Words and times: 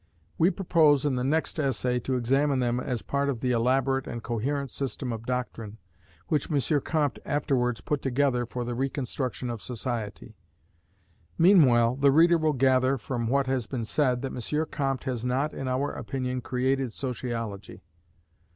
We 0.39 0.49
propose 0.49 1.05
in 1.05 1.13
the 1.15 1.23
next 1.23 1.59
Essay 1.59 1.99
to 1.99 2.15
examine 2.15 2.57
them 2.59 2.79
as 2.79 3.03
part 3.03 3.29
of 3.29 3.39
the 3.41 3.51
elaborate 3.51 4.07
and 4.07 4.23
coherent 4.23 4.71
system 4.71 5.13
of 5.13 5.27
doctrine, 5.27 5.77
which 6.27 6.49
M. 6.51 6.81
Comte 6.81 7.19
afterwards 7.23 7.81
put 7.81 8.01
together 8.01 8.47
for 8.47 8.63
the 8.65 8.73
reconstruction 8.73 9.51
of 9.51 9.61
society. 9.61 10.33
Meanwhile 11.37 11.97
the 11.97 12.11
reader 12.11 12.39
will 12.39 12.53
gather, 12.53 12.97
from 12.97 13.27
what 13.27 13.45
has 13.45 13.67
been 13.67 13.85
said, 13.85 14.23
that 14.23 14.33
M. 14.59 14.65
Comte 14.71 15.03
has 15.03 15.23
not, 15.23 15.53
in 15.53 15.67
our 15.67 15.91
opinion, 15.91 16.41
created 16.41 16.91
Sociology. 16.91 17.83